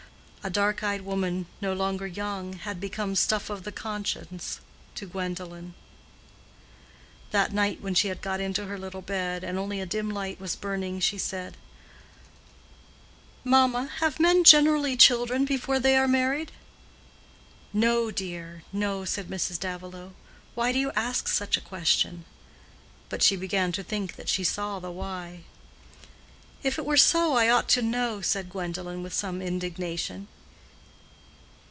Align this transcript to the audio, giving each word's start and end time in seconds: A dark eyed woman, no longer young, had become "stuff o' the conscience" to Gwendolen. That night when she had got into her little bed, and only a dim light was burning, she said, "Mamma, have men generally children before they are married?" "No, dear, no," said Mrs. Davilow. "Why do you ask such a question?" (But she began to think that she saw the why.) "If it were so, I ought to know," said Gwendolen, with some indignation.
A 0.43 0.49
dark 0.49 0.81
eyed 0.81 1.01
woman, 1.01 1.45
no 1.61 1.71
longer 1.71 2.07
young, 2.07 2.53
had 2.53 2.81
become 2.81 3.15
"stuff 3.15 3.51
o' 3.51 3.57
the 3.57 3.71
conscience" 3.71 4.59
to 4.95 5.05
Gwendolen. 5.05 5.75
That 7.29 7.53
night 7.53 7.79
when 7.81 7.93
she 7.93 8.07
had 8.07 8.23
got 8.23 8.39
into 8.39 8.65
her 8.65 8.79
little 8.79 9.03
bed, 9.03 9.43
and 9.43 9.59
only 9.59 9.79
a 9.79 9.85
dim 9.85 10.09
light 10.09 10.41
was 10.41 10.55
burning, 10.55 10.99
she 10.99 11.19
said, 11.19 11.57
"Mamma, 13.43 13.91
have 13.99 14.19
men 14.19 14.43
generally 14.43 14.97
children 14.97 15.45
before 15.45 15.79
they 15.79 15.95
are 15.95 16.07
married?" 16.07 16.51
"No, 17.71 18.09
dear, 18.09 18.63
no," 18.73 19.05
said 19.05 19.27
Mrs. 19.29 19.59
Davilow. 19.59 20.11
"Why 20.55 20.71
do 20.71 20.79
you 20.79 20.91
ask 20.95 21.27
such 21.27 21.55
a 21.55 21.61
question?" 21.61 22.25
(But 23.09 23.21
she 23.21 23.35
began 23.35 23.71
to 23.73 23.83
think 23.83 24.15
that 24.15 24.27
she 24.27 24.43
saw 24.43 24.79
the 24.79 24.89
why.) 24.89 25.41
"If 26.63 26.77
it 26.77 26.85
were 26.85 26.95
so, 26.97 27.33
I 27.33 27.49
ought 27.49 27.67
to 27.69 27.81
know," 27.81 28.21
said 28.21 28.51
Gwendolen, 28.51 29.01
with 29.01 29.15
some 29.15 29.41
indignation. 29.41 30.27